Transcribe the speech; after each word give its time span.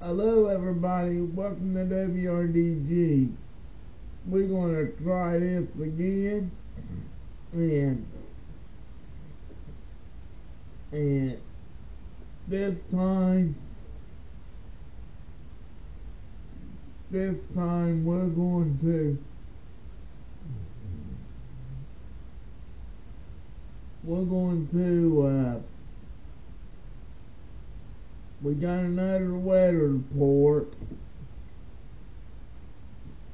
Hello, 0.00 0.46
everybody. 0.46 1.20
Welcome 1.20 1.74
to 1.74 1.80
WRDG. 1.80 3.32
We're 4.26 4.46
going 4.46 4.72
to 4.72 5.02
try 5.02 5.40
this 5.40 5.74
again. 5.80 6.52
And, 7.52 8.06
and 10.92 11.40
this 12.46 12.80
time, 12.92 13.56
this 17.10 17.46
time 17.56 18.04
we're 18.04 18.26
going 18.26 18.78
to 18.78 19.18
we're 24.04 24.24
going 24.24 24.68
to 24.68 25.26
uh, 25.26 25.77
we 28.40 28.54
got 28.54 28.84
another 28.84 29.34
weather 29.34 29.88
report. 29.88 30.72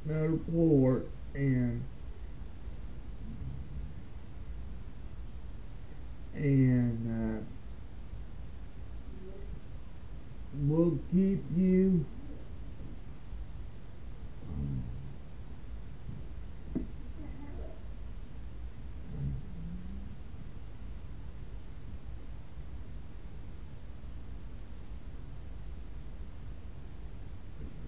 Another 0.07 0.31
report 0.31 1.09
and 1.35 1.85
and 6.35 7.41
uh, 7.41 7.45
we'll 10.67 10.99
keep 11.11 11.43
you 11.57 12.05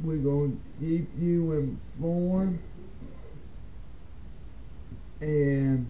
we're 0.06 0.16
going 0.18 0.52
to 0.52 0.80
keep 0.80 1.08
you 1.18 1.52
informed 1.52 2.60
and 5.20 5.84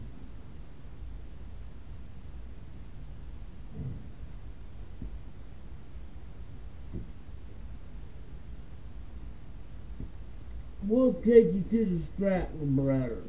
we'll 10.87 11.13
take 11.13 11.53
you 11.53 11.63
to 11.69 11.85
the 11.85 12.03
Stratton 12.03 12.75
brothers. 12.75 13.23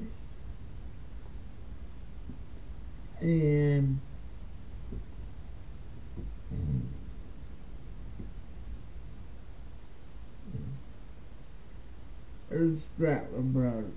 And 3.20 4.00
Stratton 12.76 13.52
brothers 13.54 13.94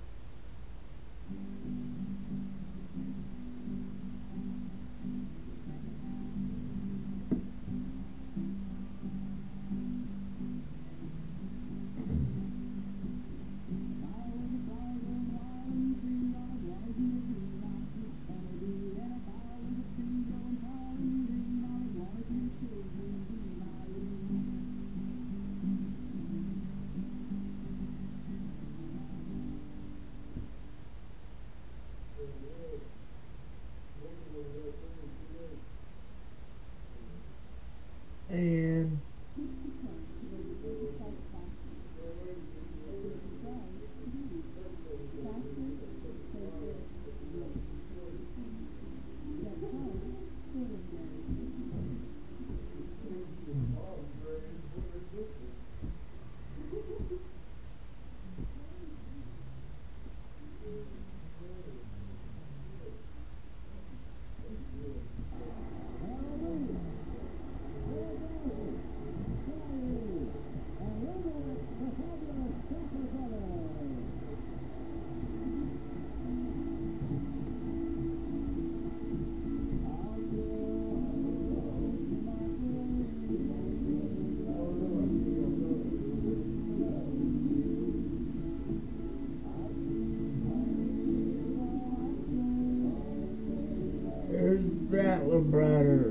Rattler 95.31 95.39
brothers 95.49 96.10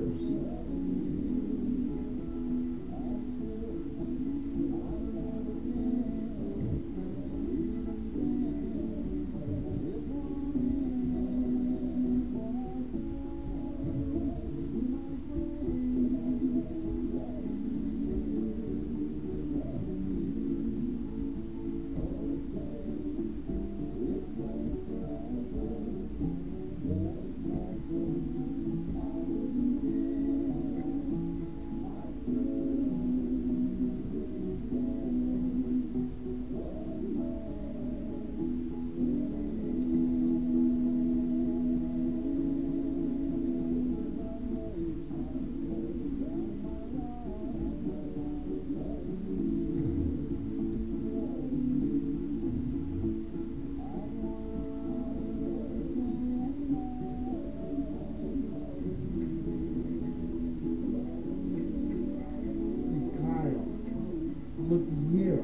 look 64.71 64.87
here. 65.11 65.43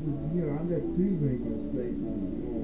Look 0.00 0.32
here, 0.32 0.54
I 0.54 0.64
got 0.64 0.80
two 0.96 1.12
radio 1.20 1.60
stations 1.68 2.57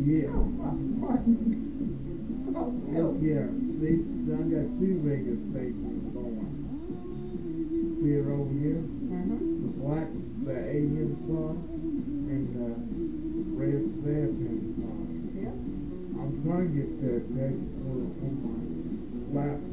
Oh, 0.00 0.48
Look 2.88 3.20
here. 3.20 3.52
See, 3.78 4.00
see, 4.00 4.32
I 4.32 4.48
got 4.48 4.64
two 4.80 4.96
radio 5.04 5.36
stations 5.36 6.08
going. 6.16 6.48
See 8.00 8.16
it 8.16 8.24
over 8.24 8.48
here? 8.56 8.80
Mm-hmm. 8.80 9.60
The 9.60 9.70
black's 9.76 10.24
the 10.40 10.56
AM 10.56 11.12
song 11.28 11.68
and 12.32 12.48
the 12.48 12.80
red's 13.60 13.92
the 14.00 14.32
FM 14.32 14.72
song. 14.80 15.04
Yeah. 15.36 15.52
I'm 16.16 16.32
trying 16.48 16.72
to 16.72 16.80
get 16.80 16.90
that 17.04 17.20
that 17.36 17.52
work 17.84 18.16
on 18.24 18.34
my 18.40 18.56
laptop, 19.36 19.69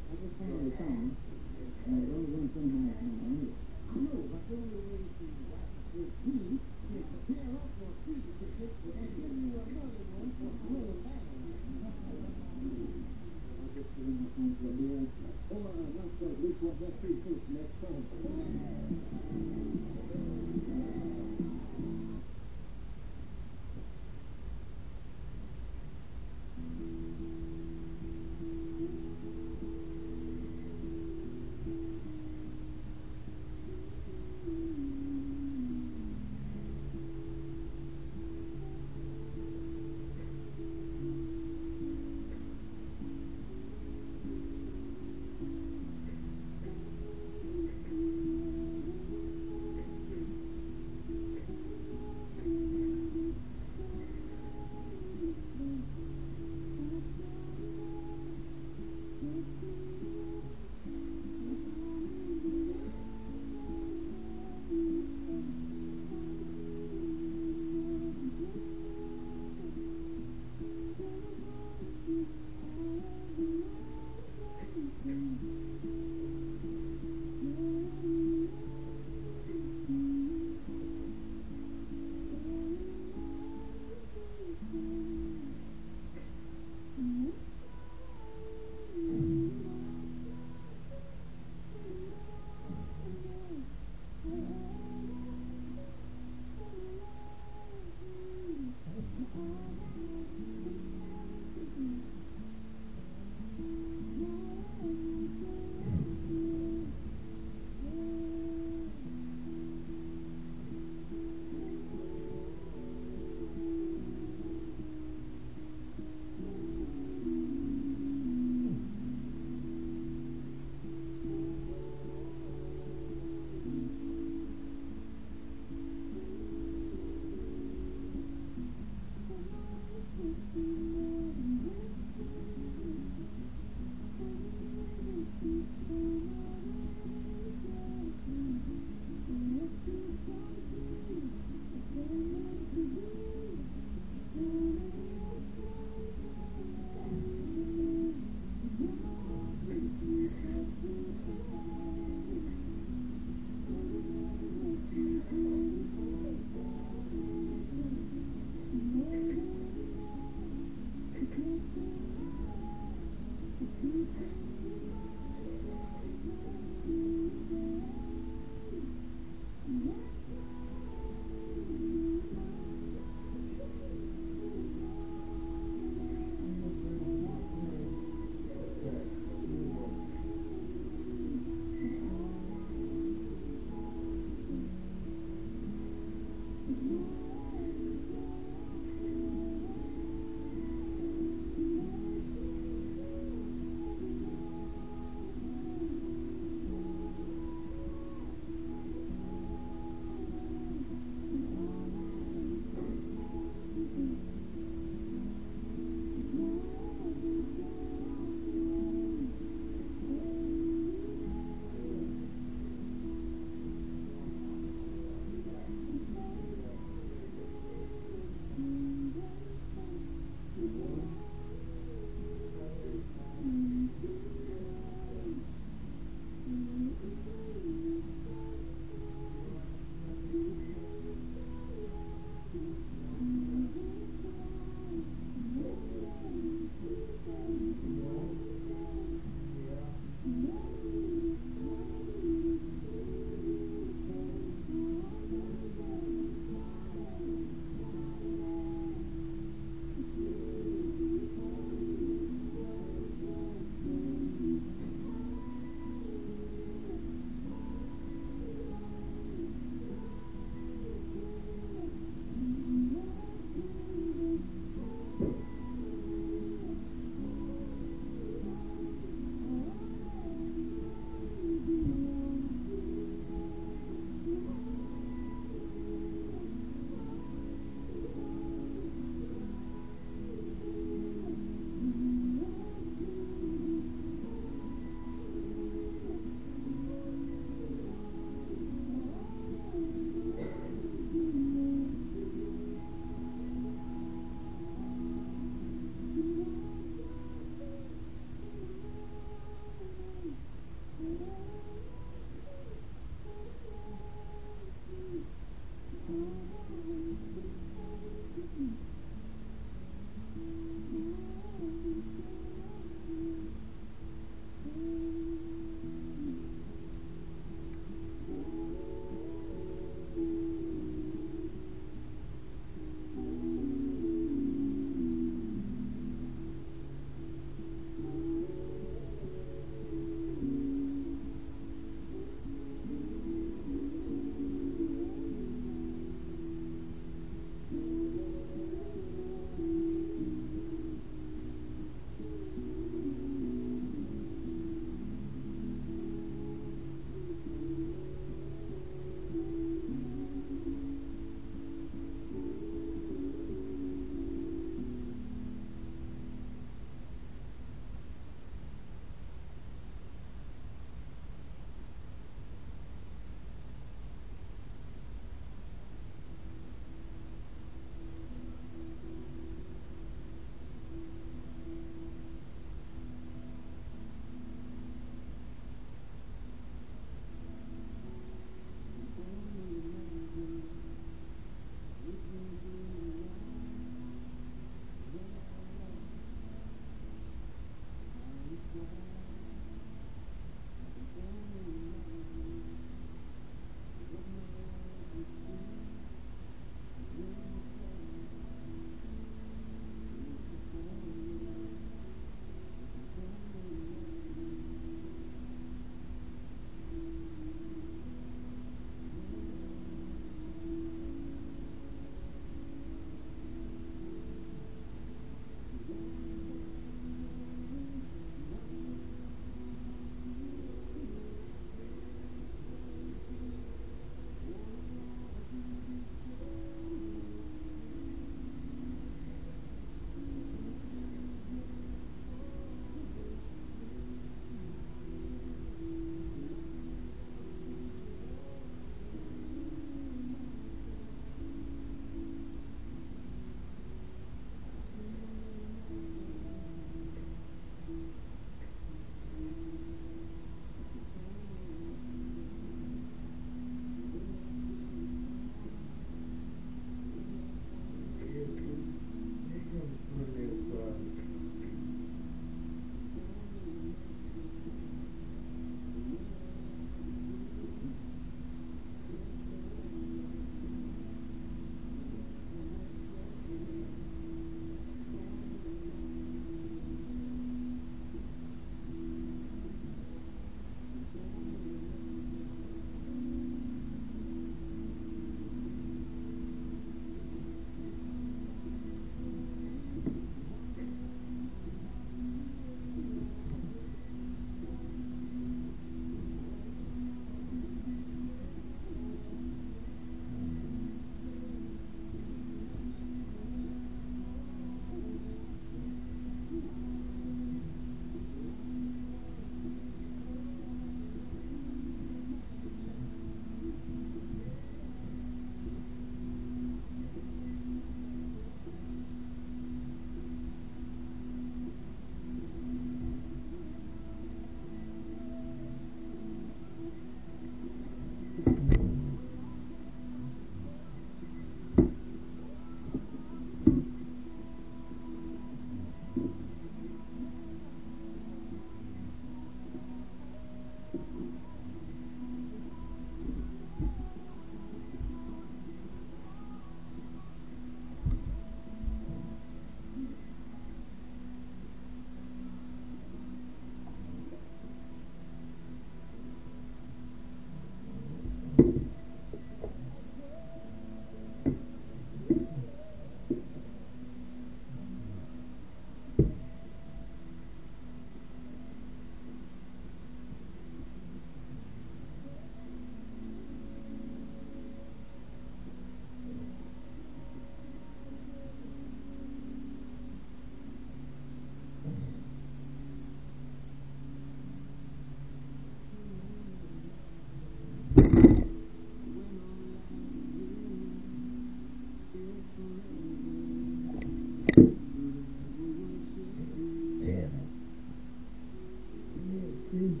sim, 599.70 600.00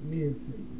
mesmo, 0.00 0.34
Senhor. 0.34 0.77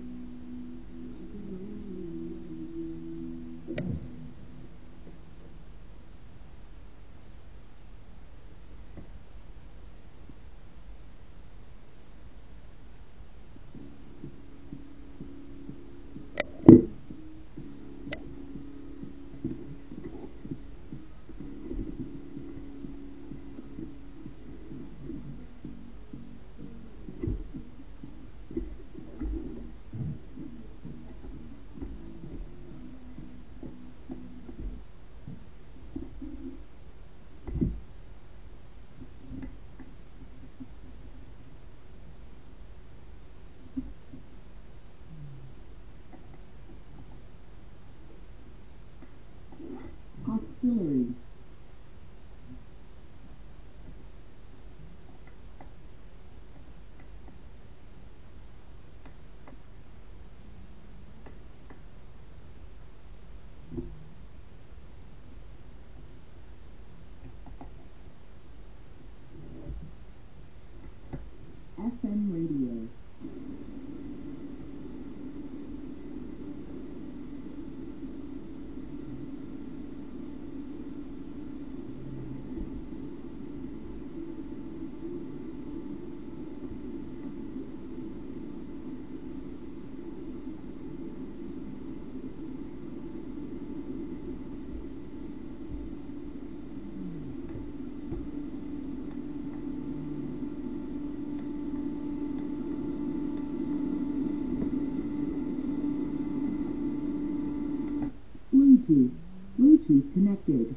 Bluetooth. 108.88 109.10
Bluetooth 109.58 110.12
connected. 110.14 110.74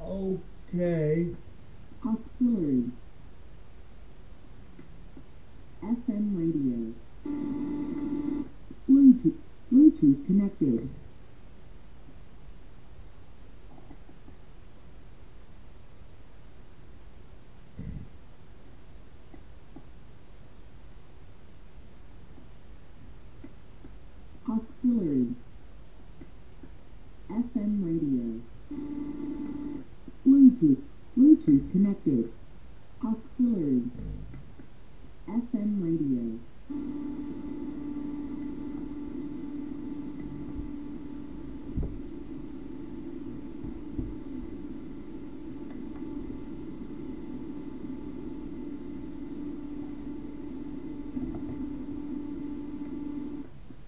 Okay. 0.00 1.34
Auxiliary. 2.04 2.90
FM 5.82 6.36
radio. 6.36 6.94
Bluetooth. 8.88 9.36
Bluetooth 9.72 10.26
connected. 10.26 10.88
Auxiliary. 24.48 25.26
FM 27.30 27.84
radio. 27.84 28.40
Bluetooth. 30.60 30.82
Bluetooth 31.16 31.72
connected. 31.72 32.30
Auxiliary. 33.02 33.80
Mm. 33.80 34.20
FM 35.26 35.82
radio. 35.82 36.38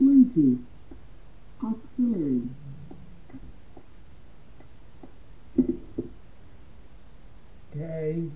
Bluetooth. 0.01 0.65
Auxiliary. 1.63 2.49
Okay. 7.75 8.29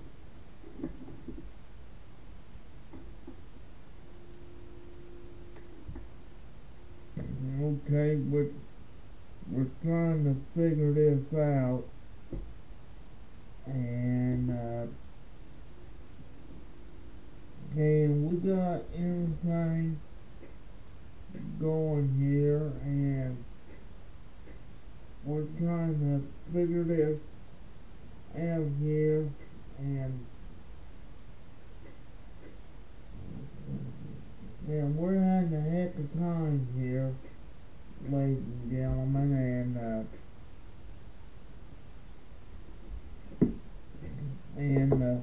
Okay, 7.61 8.15
we're, 8.15 8.47
we're 9.51 9.67
trying 9.83 10.23
to 10.23 10.35
figure 10.55 10.91
this 10.91 11.33
out. 11.33 11.83
And, 13.67 14.49
uh, 14.49 14.87
and 17.77 18.31
we 18.31 18.37
got 18.51 18.81
anything 18.95 19.99
going 21.59 22.11
here 22.19 22.71
and 22.83 23.37
we're 25.23 25.45
trying 25.59 25.99
to 25.99 26.27
figure 26.51 26.83
this 26.83 27.19
out 28.35 28.65
here 28.81 29.29
and 29.77 30.25
and 34.67 34.97
we're 34.97 35.15
having 35.15 35.55
a 35.55 35.61
heck 35.61 35.97
of 35.97 36.13
time 36.13 36.67
here, 36.77 37.13
ladies 38.09 38.37
and 38.37 38.71
gentlemen, 38.71 39.31
and 39.31 39.77
uh, 39.77 40.03
and 44.57 45.03
uh, 45.03 45.19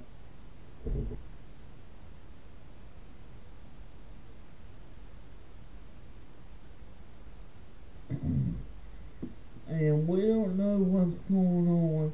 and 9.68 10.08
we 10.08 10.22
don't 10.22 10.56
know 10.56 10.78
what's 10.78 11.18
going 11.18 11.68
on, 11.68 12.12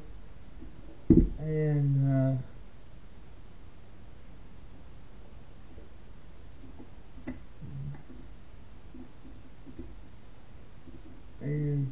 and 1.39 2.11
uh, 2.11 2.35
and 11.41 11.91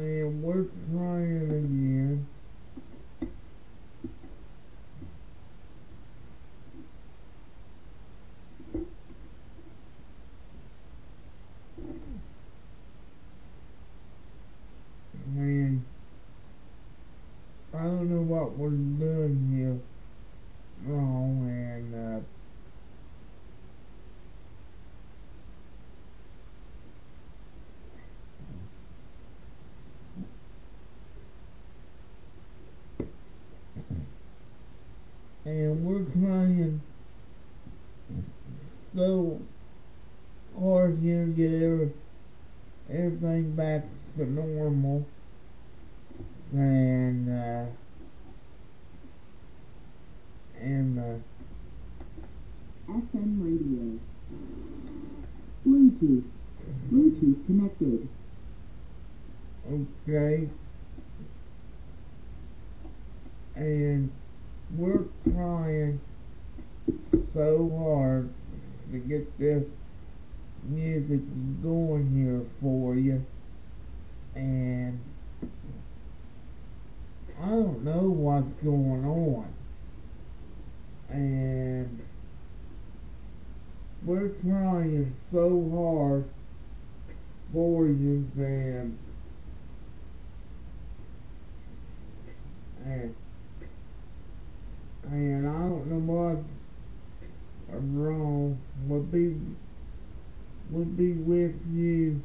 and 0.00 0.29
we're 0.42 0.64
trying 0.90 1.42
again. 1.42 2.26
And 15.36 15.84
I 17.74 17.84
don't 17.84 18.10
know 18.10 18.22
what 18.22 18.56
we're 18.56 18.70
doing 18.70 19.54
here 19.54 19.78
wrong 20.86 21.46
and 21.48 21.94
uh 21.94 22.20
and 35.44 35.79
we're 35.90 36.04
trying 36.12 36.80
so 38.94 39.40
hard 40.56 40.96
here 41.02 41.24
to 41.26 41.32
get 41.32 41.52
every, 41.52 41.90
everything 42.88 43.50
back 43.56 43.84
to 44.16 44.24
normal 44.24 45.04
and 46.52 47.28
uh 47.28 47.66
and 50.60 50.98
uh 50.98 51.18
FM 52.88 53.42
radio. 53.42 53.98
Bluetooth. 55.66 56.24
Bluetooth 56.88 57.46
connected. 57.46 58.08
Okay. 59.68 60.48
And 63.56 64.10
we're 64.76 65.04
trying 65.24 66.00
so 67.34 67.70
hard 67.78 68.30
to 68.92 68.98
get 68.98 69.38
this 69.38 69.64
music 70.64 71.20
going 71.62 72.10
here 72.14 72.42
for 72.60 72.94
you. 72.94 73.24
And 74.34 75.00
I 77.42 77.48
don't 77.48 77.82
know 77.82 78.02
what's 78.02 78.52
going 78.56 79.04
on. 79.04 79.52
And 81.08 82.00
we're 84.04 84.28
trying 84.28 85.12
so 85.30 85.68
hard 85.74 86.24
for 87.52 87.86
you 87.86 88.26
and 88.36 88.96
and 92.84 93.14
and 95.10 95.48
I 95.48 95.68
don't 95.68 95.86
know 95.86 96.12
what's 96.14 96.66
wrong 97.70 98.58
would 98.86 99.10
be 99.10 99.36
would 100.70 100.96
be 100.96 101.12
with 101.12 101.60
you 101.72 102.22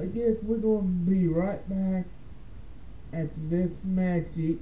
I 0.00 0.06
guess 0.06 0.36
we're 0.42 0.56
to 0.82 1.10
be 1.10 1.28
right 1.28 1.60
back 1.68 2.06
at 3.12 3.28
this 3.50 3.84
magic. 3.84 4.56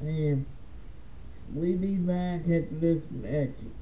And 0.00 0.46
we 1.54 1.74
be 1.74 1.96
back 1.96 2.48
at 2.48 2.80
this 2.80 3.06
magic. 3.10 3.81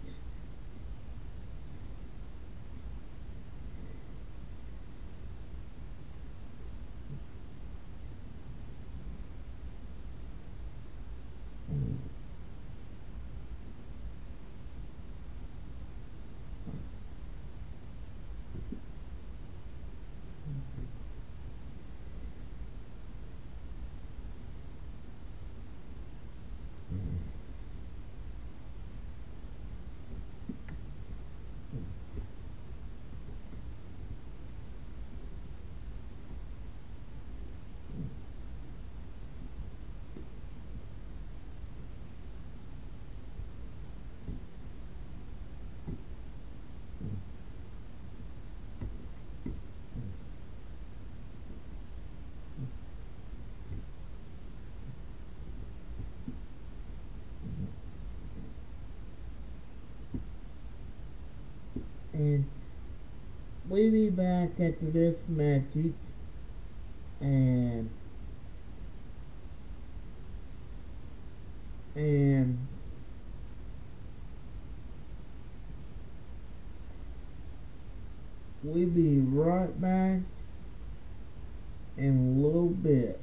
And 62.13 62.45
we 63.69 63.91
be 63.91 64.11
back 64.11 64.51
after 64.59 64.91
this 64.91 65.29
magic 65.29 65.93
and 67.21 67.89
and 71.95 72.59
we 78.65 78.85
be 78.85 79.19
right 79.19 79.81
back 79.81 80.21
in 81.97 82.37
a 82.37 82.41
little 82.47 82.69
bit. 82.69 83.21